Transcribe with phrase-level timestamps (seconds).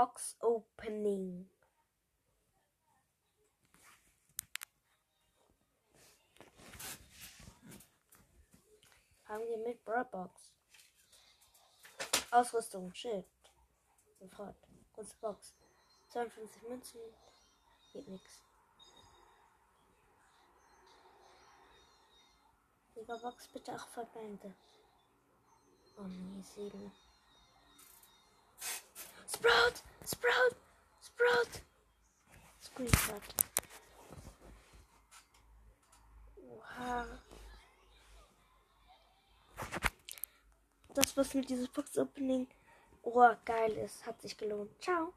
[0.00, 1.50] Box Opening.
[9.26, 10.54] Haben wir mit Broadbox.
[12.30, 13.26] Ausrüstung, Schild.
[14.18, 14.56] Sofort.
[14.94, 15.54] Große Box.
[16.08, 17.00] 52 Münzen.
[17.92, 18.42] Geht nix.
[22.94, 24.54] Mega Box, bitte 8 Verbände.
[25.98, 26.90] Oh nee, Seele.
[32.72, 33.22] Screenshot.
[36.36, 37.06] Oha.
[40.94, 42.48] Das, was mit diesem Box Opening
[43.02, 44.70] oh, geil ist, hat sich gelohnt.
[44.82, 45.12] Ciao.